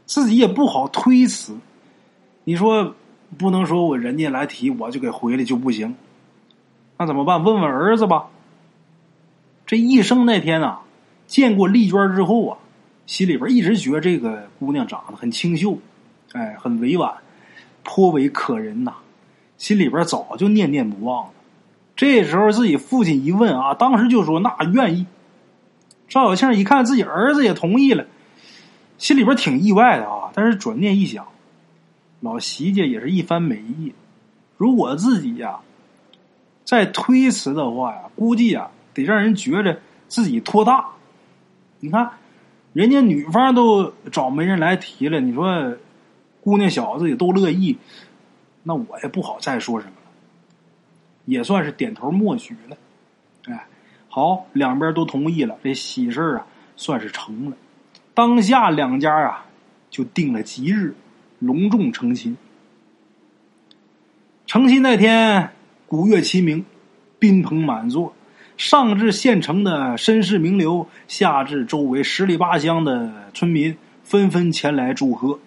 [0.06, 1.56] 自己也不好推辞。
[2.44, 2.94] 你说？
[3.38, 5.94] 不能说我人家来提我就给回来就不行，
[6.98, 7.44] 那怎么办？
[7.44, 8.26] 问问儿子吧。
[9.70, 10.80] 这一生那天啊，
[11.28, 12.58] 见过丽娟之后啊，
[13.06, 15.78] 心里边一直觉得这个姑娘长得很清秀，
[16.32, 17.14] 哎，很委婉，
[17.84, 18.94] 颇为可人呐。
[19.58, 21.32] 心里边早就念念不忘了。
[21.94, 25.06] 这时候自己父亲一问啊，当时就说那愿意。
[26.08, 28.06] 赵小庆一看自己儿子也同意了，
[28.98, 30.32] 心里边挺意外的啊。
[30.34, 31.28] 但是转念一想，
[32.18, 33.94] 老席家也是一番美意，
[34.56, 35.60] 如果自己呀
[36.64, 40.88] 再推辞的话呀，估计啊得让人觉着自己托大。
[41.80, 42.10] 你看，
[42.72, 45.76] 人家女方都找媒人来提了，你说
[46.40, 47.78] 姑娘小子也都乐意，
[48.62, 50.10] 那我也不好再说什么了，
[51.24, 52.76] 也算是点头默许了。
[53.46, 53.66] 哎。
[54.12, 57.56] 好，两边都同意了，这喜事啊算是成了。
[58.12, 59.46] 当下两家啊
[59.88, 60.96] 就定了吉日，
[61.38, 62.36] 隆重成亲。
[64.46, 65.52] 成亲那天，
[65.86, 66.64] 鼓乐齐鸣，
[67.20, 68.12] 宾朋满座，
[68.60, 75.38] 上至县城的绅士名流，下至周围十里八乡的村民，纷纷前来祝贺。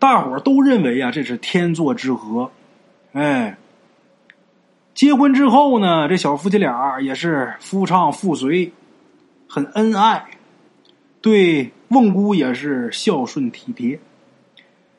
[0.00, 2.50] 大伙儿都认为啊，这是天作之合，
[3.12, 3.56] 哎。
[4.92, 8.72] 结婚之后呢，这小夫妻俩也是夫唱妇随，
[9.46, 10.24] 很恩爱，
[11.20, 14.00] 对翁姑也是孝顺体贴，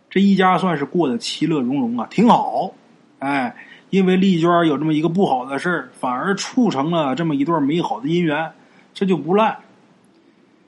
[0.09, 2.73] 这一家算是过得其乐融融啊，挺好。
[3.19, 3.53] 哎，
[3.93, 8.51] 因为丽娟有这么一个不好的事儿，反而促成了这么一段美好的姻缘，
[8.91, 9.59] 这就不赖。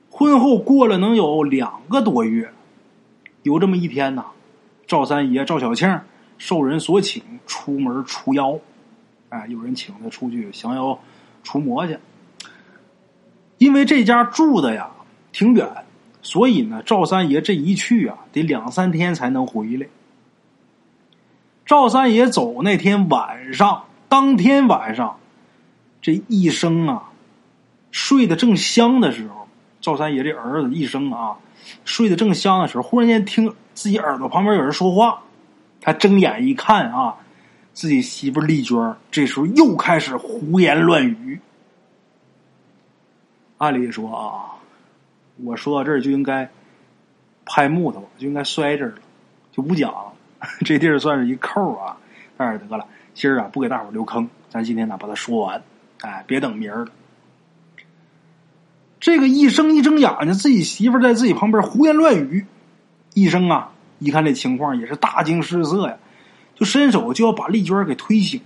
[0.08, 2.48] 婚后过了能有两个多月，
[3.42, 4.26] 有这么一天呐，
[4.86, 6.00] 赵三爷赵小庆
[6.38, 8.56] 受人所请出门除妖。
[9.30, 10.96] 哎，有人请他出去降妖
[11.42, 11.98] 除魔去，
[13.58, 14.88] 因为这家住的呀
[15.32, 15.68] 挺远，
[16.22, 19.88] 所以呢，赵三爷这一去啊，得两三天才能回来。
[21.66, 25.18] 赵三爷走那天晚上，当天晚上，
[26.00, 27.10] 这一生啊，
[27.90, 29.48] 睡得正香的时候，
[29.80, 31.36] 赵三爷这儿子一生啊，
[31.84, 35.22] 睡得正香的时候，忽然间听自己耳朵旁边有人说话，
[35.80, 37.16] 他睁眼一看啊。
[37.72, 41.38] 自己媳妇丽娟这时候又开始胡言乱语。
[43.58, 44.56] 按理说啊，
[45.44, 46.48] 我说到这儿就应该
[47.44, 48.98] 拍木头，就应该摔这儿了，
[49.52, 50.12] 就不讲了。
[50.64, 51.96] 这地儿算是一扣啊，
[52.36, 55.62] 但是得了，今儿啊不给大伙留坑，咱今天呢把它说完，
[56.00, 56.92] 哎，别等明儿了。
[58.98, 62.46] 这个一生一睁眼睛，自己媳妇在自己旁边胡言乱语，
[63.14, 65.96] 一生啊一看这情况也是大惊失色呀。
[66.54, 68.40] 就伸手就要把丽娟给推醒，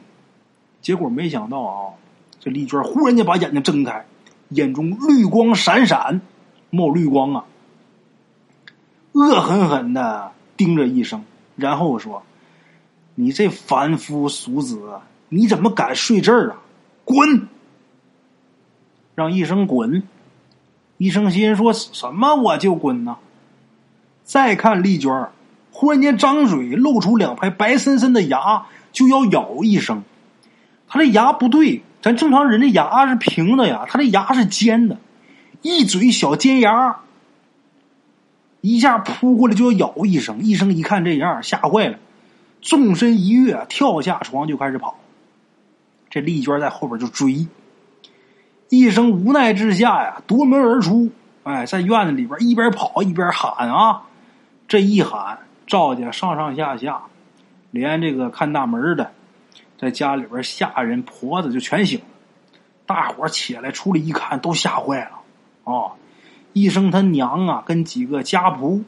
[0.81, 1.95] 结果没想到啊，
[2.41, 4.05] 这丽娟忽然间把眼睛睁开，
[4.49, 6.21] 眼中绿光闪闪，
[6.71, 7.45] 冒绿光啊，
[9.13, 11.25] 恶狠狠的盯着医生，
[11.61, 12.25] 然后我说
[13.15, 14.81] ：“你这凡夫俗子，
[15.29, 16.57] 你怎么敢睡这儿啊？
[17.05, 17.49] 滚！
[19.15, 20.03] 让医生滚！”
[20.99, 23.19] 医生心说：“什么我就滚呢？”
[24.25, 25.29] 再看丽娟
[25.73, 30.03] 忽然间张嘴，露出两排白森森的牙，就要咬一声。
[30.89, 34.99] 他这牙不对，咱正常人的牙是平的呀，他这牙是尖的，
[35.63, 37.01] 一嘴小尖牙，
[38.61, 40.41] 一下扑过来就要咬一声。
[40.41, 41.99] 医生一看这样，吓坏了，
[42.61, 44.99] 纵身一跃，跳下床就开始跑。
[46.09, 47.47] 这丽娟在后边就追。
[48.69, 51.11] 医生无奈之下呀，夺门而出，
[51.43, 54.03] 哎，在院子里边一边跑一边喊啊，
[54.69, 55.39] 这一喊。
[55.67, 57.03] 赵家上上下下，
[57.71, 59.13] 连这个看大门的，
[59.79, 62.05] 在家里边下人婆子就全醒了。
[62.87, 65.73] 大伙起来出来一看，都吓坏了。
[65.73, 65.93] 啊，
[66.53, 68.83] 医生他娘啊，跟几个家仆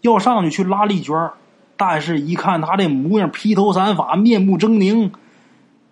[0.00, 1.30] 要上去去拉丽娟
[1.76, 5.10] 但是一看他这模样，披头散发，面目狰狞，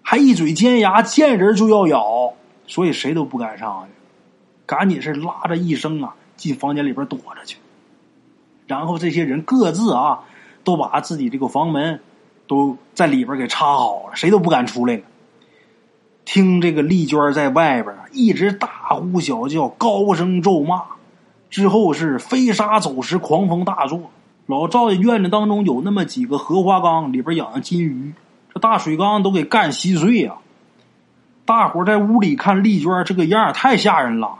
[0.02, 2.34] 还一嘴尖牙，见人就要咬，
[2.66, 3.92] 所以谁都不敢上去。
[4.66, 7.56] 赶紧是拉着医生啊，进房间里边躲着去。
[8.68, 10.20] 然后这些人各自啊，
[10.62, 12.00] 都把自己这个房门
[12.46, 15.02] 都在里边给插好了，谁都不敢出来了。
[16.24, 20.82] 听这个丽娟在外边一直大呼小叫，高声咒骂，
[21.48, 24.10] 之后是飞沙走石，狂风大作。
[24.46, 28.12] 老赵家院子当中有那么几个荷花缸，里边养的金鱼，
[28.52, 30.34] 这大水缸都给干稀碎呀。
[31.44, 34.36] 大伙在屋里看丽娟这个样太吓人了，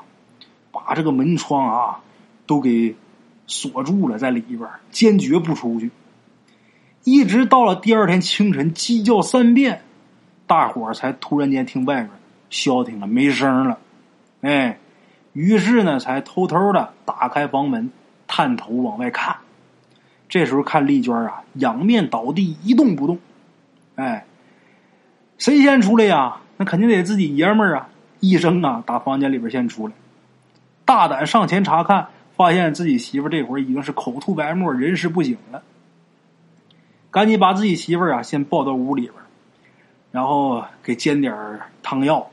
[0.72, 2.00] 把这个门窗啊
[2.46, 2.96] 都给。
[3.52, 4.60] 锁住了，在里边
[4.92, 5.90] 坚决不出去，
[7.02, 9.82] 一直到了第二天清晨，鸡叫三遍，
[10.50, 12.10] 大伙儿才突然间听外边
[12.50, 13.78] 消停了，没声了。
[14.40, 14.80] 哎，
[15.32, 17.92] 于是呢，才偷偷的打开房门，
[18.26, 19.36] 探头往外看。
[20.28, 23.20] 这时候看丽娟啊，仰面倒地，一动不动。
[23.94, 24.24] 哎，
[25.38, 26.38] 谁先出来呀？
[26.56, 27.88] 那肯定得自己爷们儿啊！
[28.18, 29.94] 医生啊，打房间里边先出来，
[30.84, 32.08] 大胆上前查看。
[32.34, 35.62] 发现自己媳妇这会儿已经是口吐白沫，人事不省了。
[37.12, 39.14] 赶紧把自己媳妇儿啊先抱到屋里边，
[40.12, 42.30] 然后给煎点汤药，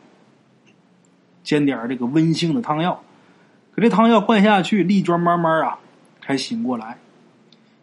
[1.43, 3.03] 煎点这个温性的汤药，
[3.75, 5.77] 给这汤药灌下去，丽娟慢慢啊
[6.21, 6.97] 才醒过来。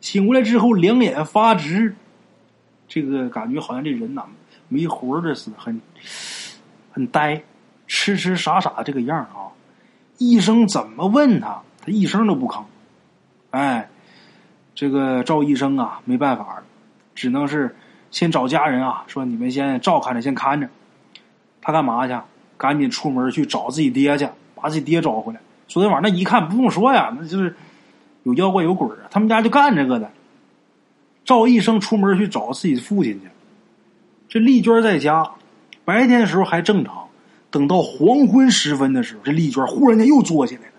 [0.00, 1.94] 醒过来之后，两眼发直，
[2.86, 4.26] 这个感觉好像这人呐
[4.68, 5.80] 没活的似的，很
[6.92, 7.42] 很呆，
[7.86, 9.48] 痴痴傻傻这个样啊。
[10.18, 12.64] 医生怎么问他，他一声都不吭。
[13.50, 13.88] 哎，
[14.74, 16.62] 这个赵医生啊，没办法，
[17.14, 17.74] 只能是
[18.14, 20.68] 先找家人啊，说你们先照看着，先看着。
[21.60, 22.16] 他干嘛去？
[22.56, 25.40] 赶紧出门去找自己爹去，把自己爹找回来。
[25.66, 27.56] 昨天晚上那一看，不用说呀，那就是
[28.22, 29.10] 有妖怪有鬼啊！
[29.10, 30.08] 他们家就干这个的。
[31.24, 33.26] 赵医生出门去找自己的父亲去，
[34.28, 35.32] 这丽娟在家，
[35.84, 36.94] 白天的时候还正常。
[37.50, 40.72] 等到黄昏时分的时候，这丽娟忽然间又坐起来了，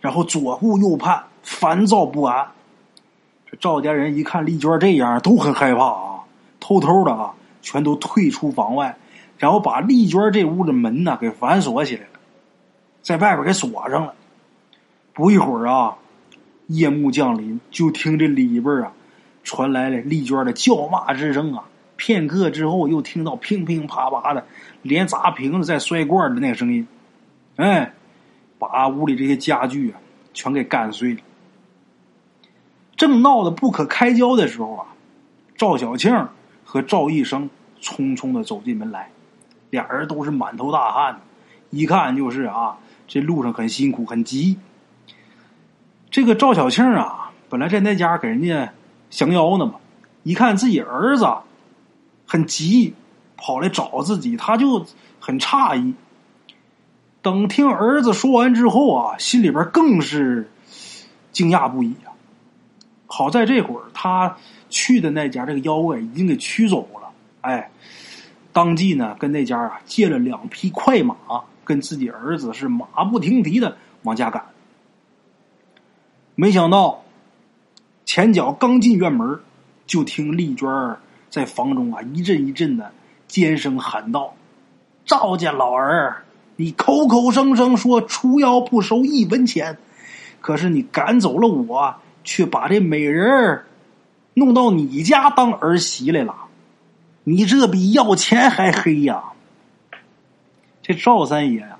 [0.00, 2.46] 然后左顾右盼，烦躁不安。
[3.50, 6.17] 这赵家人一看丽娟这样，都很害怕啊，
[6.68, 8.98] 偷偷的啊，全都退出房外，
[9.38, 12.08] 然后把丽娟这屋的门呢给反锁起来了，
[13.00, 14.12] 在外边给锁上了。
[15.14, 15.96] 不一会儿啊，
[16.66, 18.92] 夜幕降临，就听这里边啊
[19.42, 21.64] 传来了丽娟的叫骂之声啊。
[21.96, 24.44] 片刻之后，又听到乒乒啪啪的。
[24.82, 26.86] 连砸瓶子、再摔罐的那个声音，
[27.56, 27.94] 哎，
[28.58, 29.98] 把屋里这些家具啊
[30.34, 31.20] 全给干碎了。
[32.94, 34.86] 正闹得不可开交的时候啊，
[35.56, 36.28] 赵小庆
[36.70, 37.48] 和赵医生
[37.80, 39.10] 匆匆的走进门来，
[39.70, 41.22] 俩人都是满头大汗，
[41.70, 42.76] 一看就是啊，
[43.06, 44.58] 这路上很辛苦、很急。
[46.10, 48.74] 这个赵小庆啊，本来在那家给人家
[49.08, 49.76] 降妖呢嘛，
[50.24, 51.26] 一看自己儿子
[52.26, 52.94] 很急。
[53.40, 54.84] 跑来找自己，他就
[55.20, 55.94] 很诧异。
[57.22, 60.50] 等听儿子说完之后啊，心里边更是
[61.30, 62.17] 惊讶不已啊。
[63.08, 64.36] 好在这会儿他
[64.70, 67.70] 去的那家这个妖怪已经给驱走了，哎，
[68.52, 71.16] 当即呢跟那家啊借了两匹快马，
[71.64, 74.46] 跟自己儿子是马不停蹄的往家赶。
[76.36, 77.02] 没想到
[78.04, 79.40] 前脚刚进院门，
[79.86, 80.68] 就听丽娟
[81.30, 82.92] 在房中啊一阵一阵的。
[83.26, 84.34] 尖声喊道
[85.04, 86.24] ：“赵家老儿，
[86.56, 89.76] 你口口声声说除妖不收一分钱，
[90.40, 91.94] 可是你赶走了我，
[92.28, 93.66] 去把这美人儿
[94.34, 96.34] 弄到你家当儿媳来了，
[97.24, 99.24] 你这比要钱还黑呀！”
[100.84, 101.78] 这赵三爷呀，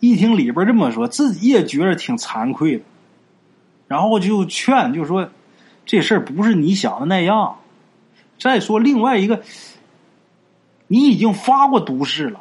[0.00, 2.84] 一听里边这么说，自己也觉得挺惭愧的，
[3.88, 5.30] 然后就劝，就说
[5.86, 7.56] ：“这事儿不是你想的那样。
[8.38, 9.42] 再说另外一个。”
[10.88, 12.38] 你已经发过毒誓了，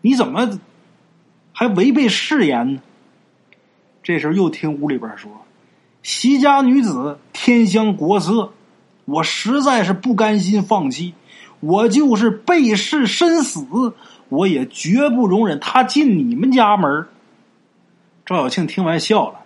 [0.00, 0.58] 你怎么
[1.52, 2.82] 还违背誓言呢？
[4.02, 5.30] 这时候又听屋里边说
[6.02, 8.52] ：“席家女子天香国色，
[9.04, 11.14] 我实在是不甘心放弃，
[11.60, 13.66] 我就是背誓身死，
[14.28, 17.06] 我也绝不容忍她进你们家门。”
[18.24, 19.40] 赵小庆听完笑了：“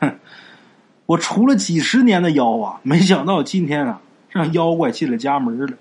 [0.00, 0.18] 哼，
[1.06, 5.72] 我除了几十年的妖啊，没想到今天啊，让妖怪进了家门了。”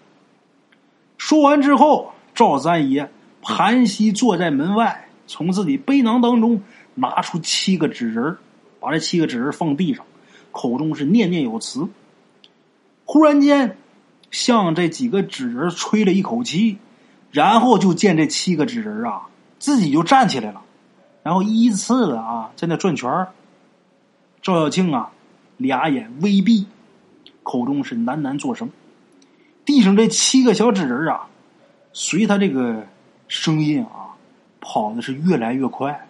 [1.18, 3.10] 说完之后，赵三爷
[3.42, 6.62] 盘膝坐在门外，从自己背囊当中
[6.96, 8.38] 拿出七个纸人
[8.80, 10.06] 把这七个纸人放地上，
[10.58, 11.88] 口中是念念有词。
[13.06, 13.78] 忽然间，
[14.32, 16.80] 向这几个纸人吹了一口气，
[17.32, 19.28] 然后就见这七个纸人啊，
[19.60, 20.64] 自己就站起来了，
[21.22, 23.28] 然后依次的啊在那转圈
[24.42, 25.12] 赵小庆啊，
[25.58, 26.66] 俩眼微闭，
[27.44, 28.72] 口中是喃喃作声。
[29.64, 31.28] 地上这七个小纸人啊，
[31.94, 32.88] 随他这个
[33.28, 34.18] 声音啊，
[34.60, 36.07] 跑的是越来越快。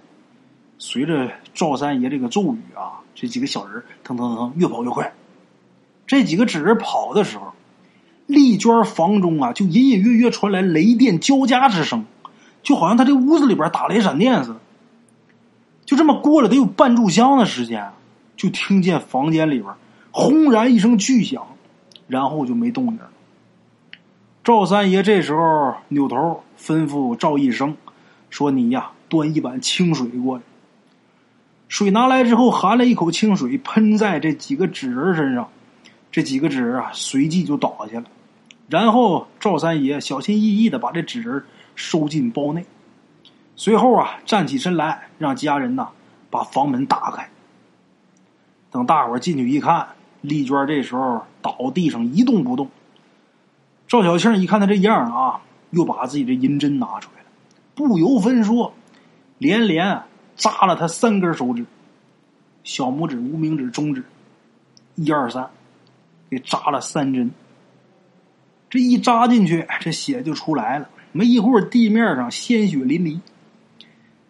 [0.80, 5.14] 随着赵三爷这个咒语啊，这几个小人腾腾腾越跑越快。
[6.06, 7.54] 这几个纸人跑的时候，
[8.28, 12.06] 丽娟房中啊，就隐隐约约传来雷电交加之声，
[12.64, 14.60] 就好像他这屋子里边打雷闪电似的。
[15.86, 17.92] 就这么过了得有半炷香的时间，
[18.36, 19.74] 就听见房间里边
[20.12, 21.48] 轰然一声巨响，
[22.08, 23.10] 然后就没动静了。
[24.44, 27.76] 赵三爷这时候扭头吩咐赵医生
[28.30, 30.44] 说：“你呀，端一碗清水过来。”
[31.68, 35.50] 水拿来之后，含了一口清水，喷在这几个纸人身上，
[36.12, 38.06] 这几个纸人啊，随即就倒下了。
[38.70, 41.44] 然后赵三爷小心翼翼的把这纸人
[41.76, 42.66] 收进包内，
[43.56, 45.90] 随后啊，站起身来，让家人呐
[46.30, 47.30] 把房门打开。
[48.72, 49.88] 等大伙进去一看，
[50.22, 52.70] 丽娟这时候倒地上一动不动。
[53.88, 55.42] 赵小庆一看他这样啊，
[55.72, 57.28] 又把自己的银针拿出来了，
[57.76, 58.74] 不由分说，
[59.38, 60.02] 连连
[60.38, 61.66] 扎了他三根手指，
[62.64, 64.06] 小拇指、无名指、中指，
[64.96, 65.50] 一二三，
[66.30, 67.32] 给扎了三针。
[68.70, 73.20] 这一扎进去，这血就出来了，没一会儿，地面上鲜血淋漓。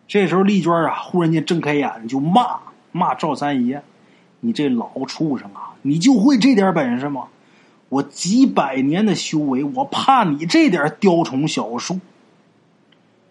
[0.08, 2.60] 这时候，丽娟啊，忽然间睁开眼就骂
[2.92, 3.84] 骂赵三爷
[4.40, 7.28] ：“你这老畜生啊，你就会这点本事吗？
[7.90, 12.00] 我几百年的修为，我怕你这点雕虫小术。”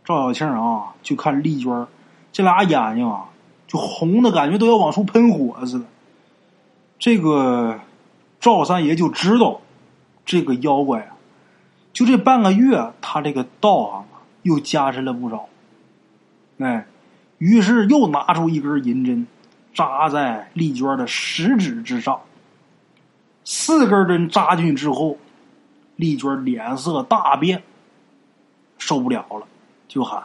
[0.05, 1.87] 赵小庆啊，就看丽娟
[2.37, 3.30] 这俩眼睛啊，
[3.66, 5.87] 就红的感觉都要往出喷火似的。
[6.99, 7.80] 这个
[8.39, 9.62] 赵三爷就知道，
[10.26, 11.16] 这个妖怪啊，
[11.95, 15.49] 就这半个月，他这个道行啊，又加深了不少。
[16.59, 16.87] 哎，
[17.39, 19.26] 于是又拿出一根银针，
[19.72, 22.20] 扎在丽娟的食指之上。
[23.47, 25.16] 四根针扎进去之后，
[25.97, 27.62] 丽娟脸色大变，
[28.76, 29.47] 受不了了，
[29.89, 30.22] 就喊：“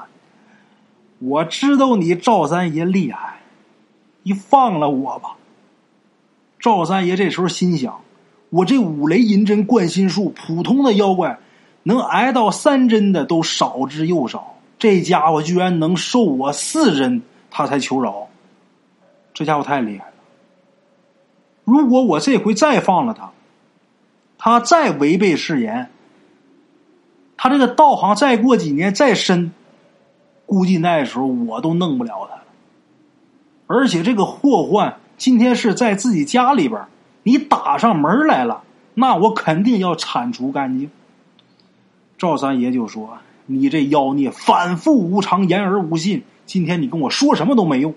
[1.22, 3.40] 我知道你赵三爷厉害，
[4.24, 5.38] 你放了我吧。”
[6.60, 8.02] 赵三爷这时候心想
[8.50, 11.40] ：“我这五雷银针贯心术，普通的妖怪
[11.84, 18.28] 能挨到三针的都少之又少。”这家伙居然能受我四针，他才求饶。
[19.32, 20.14] 这家伙太厉害了！
[21.64, 23.32] 如果我这回再放了他，
[24.40, 25.92] 他再违背誓言，
[27.38, 29.52] 他这个道行再过几年再深，
[30.52, 32.44] 估计那时候我都弄不了他了。
[33.68, 36.82] 而且这个祸患今天是在自己家里边，
[37.24, 38.64] 你打上门来了，
[38.96, 40.92] 那我肯定要铲除干净。
[42.18, 43.18] 赵三爷就说。
[43.48, 46.24] 你这妖孽反复无常，言而无信。
[46.46, 47.94] 今天你跟我说什么都没用。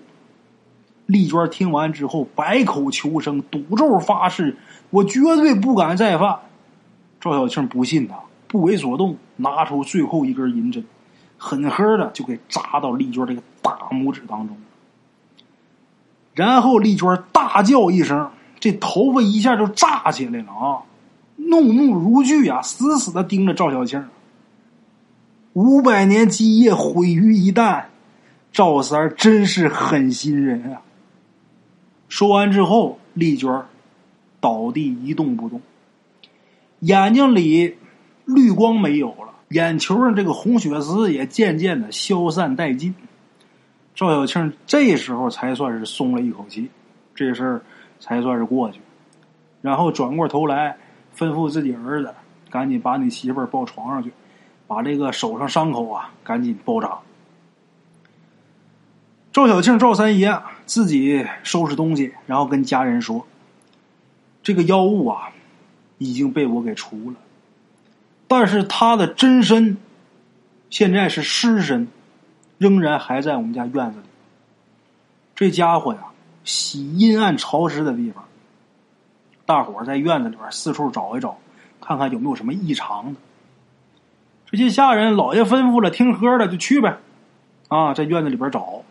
[1.05, 4.57] 丽娟听完之后，百口求生，赌咒发誓，
[4.89, 6.39] 我绝对不敢再犯。
[7.21, 8.15] 赵小庆不信他，
[8.49, 10.83] 不为所动，拿出最后一根银针，
[11.37, 14.57] 狠狠的就给扎到丽娟这个大拇指当中。
[16.33, 18.29] 然后丽娟大叫一声，
[18.59, 20.81] 这头发一下就炸起来了啊！
[21.37, 24.05] 怒目如炬啊，死死的盯着赵小庆。
[25.53, 27.85] 五百年基业毁于一旦，
[28.51, 30.81] 赵三儿真是狠心人啊！
[32.09, 33.63] 说完之后，丽娟
[34.41, 35.61] 倒地一动不动，
[36.79, 37.77] 眼睛里
[38.25, 42.93] 绿光没有了，眼球上这个红血丝也渐渐的消散殆尽。
[43.93, 46.69] 赵小庆这时候才算是松了一口气，
[47.13, 47.61] 这事儿
[47.99, 48.79] 才算是过去。
[49.61, 50.77] 然后转过头来
[51.17, 52.13] 吩咐自己儿子
[52.49, 54.11] ：“赶紧把你媳妇抱床上去。”
[54.67, 56.97] 把这个手上伤口啊，赶紧包扎。
[59.31, 63.27] 赵小庆、赵三爷自己收拾东西，然后跟家人说
[64.41, 65.29] ：“这个妖物啊，
[65.99, 67.15] 已经被我给除了，
[68.27, 69.77] 但是他的真身
[70.69, 71.87] 现在是尸身，
[72.57, 74.05] 仍然还在我们家院子里。
[75.35, 75.99] 这家伙呀，
[76.43, 78.23] 喜阴暗潮湿的地方。
[79.45, 81.37] 大伙在院子里边四处找一找，
[81.79, 83.19] 看看有没有什么异常的。”
[84.49, 86.97] 这些下人，老爷吩咐了，听喝的就去呗。
[87.67, 88.83] 啊，在院子里边找。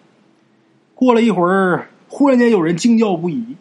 [0.94, 3.56] 过了一会儿，忽然间有人惊叫不已。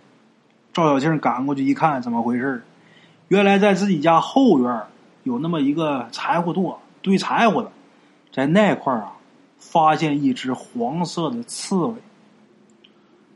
[0.72, 2.64] 赵小庆赶过去一看，怎么回事
[3.28, 4.82] 原来在自己家后院
[5.24, 7.72] 有那么一个柴火垛，堆柴火的，
[8.32, 9.18] 在那块啊，
[9.58, 11.96] 发现一只黄色的刺猬。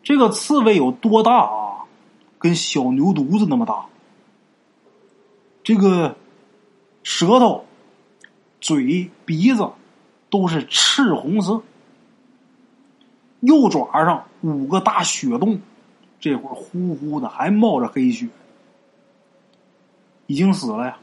[0.04, 1.86] 这个刺猬有多大啊？
[2.38, 3.86] 跟小牛犊子那么大。
[5.64, 6.16] 这个
[7.04, 7.64] 舌头。
[8.60, 9.70] 嘴、鼻子
[10.32, 11.62] 都是赤红色，
[13.42, 15.62] 右爪上五个大血洞，
[16.20, 18.28] 这会儿呼呼的还冒着黑血，
[20.26, 20.98] 已经死了呀。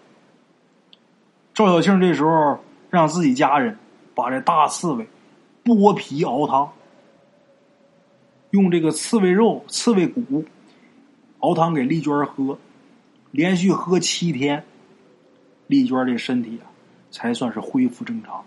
[1.54, 2.58] 赵小庆这时候
[2.90, 3.78] 让自己家人
[4.14, 5.08] 把这大刺猬
[5.64, 6.70] 剥皮熬汤，
[8.50, 10.44] 用这个刺猬肉、刺猬骨
[11.38, 12.58] 熬汤给丽娟喝，
[13.30, 14.64] 连续喝七天，
[15.68, 16.68] 丽娟这身体啊。
[17.14, 18.44] 才算是恢复正常。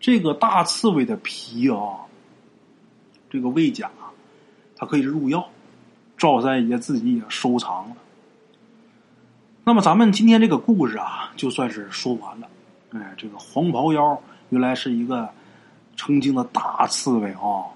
[0.00, 2.08] 这个大刺猬的皮啊，
[3.28, 3.90] 这个胃甲，
[4.74, 5.46] 它可以入药。
[6.16, 7.96] 赵三爷自己也收藏了。
[9.64, 12.48] 那么咱们今天这个故事啊，就算是说完了。
[12.90, 15.28] 哎，这个黄袍妖原来是一个
[15.96, 17.70] 曾经的大刺猬啊，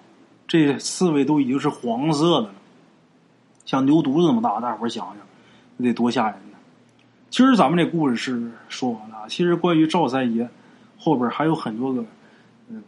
[0.49, 2.55] 这刺猬都已经是黄色的了，
[3.65, 5.17] 像牛犊子那么大，大伙儿想想，
[5.77, 6.59] 那得多吓人呢！
[7.31, 9.29] 今儿咱们这故事是说完了。
[9.29, 10.49] 其实关于赵三爷
[10.99, 12.05] 后边还有很多个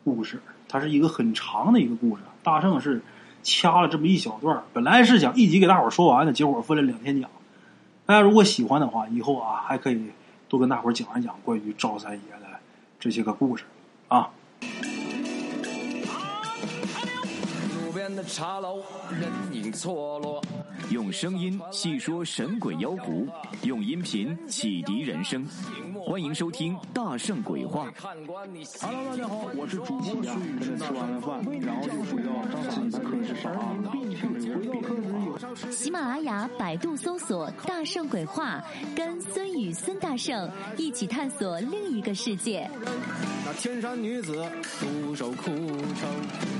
[0.02, 2.22] 故事，它是一个很长的一个故事。
[2.42, 3.00] 大圣是
[3.44, 7.30] 掐了这么一小段本来是想一集给大伙说完的，结果分了两天讲。
[8.08, 10.10] 大家如果喜欢的话，以后啊还可以
[10.48, 12.46] 多跟大伙讲一讲关于赵三爷的
[12.98, 13.64] 这些个故事
[14.08, 14.30] 啊。
[18.16, 18.78] 的茶楼，
[19.10, 20.42] 人影错落。
[20.90, 23.26] 用声音细说神鬼妖狐，
[23.62, 25.46] 用音频启迪人生。
[26.06, 27.90] 欢迎收听《大圣鬼话》。
[28.80, 32.32] Hello，大家好，我是主播孙吃完了饭，然后就回到
[32.70, 38.64] 自己的课室上课室有喜马拉雅、百度搜索“大圣鬼话”，
[38.96, 42.68] 跟孙宇、孙大圣一起探索另一个世界。
[43.44, 44.42] 那天山女子
[44.80, 45.54] 独守空
[45.94, 46.08] 城，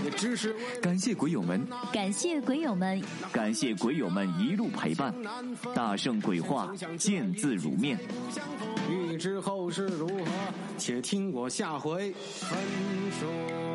[0.05, 3.03] 也只是感谢鬼友们，感谢鬼友们，
[3.33, 5.15] 感谢鬼友们一路陪伴。
[5.75, 7.97] 大圣鬼话，见字如面。
[8.91, 10.25] 欲知后事如何，
[10.77, 12.59] 且听我下回分
[13.21, 13.68] 说。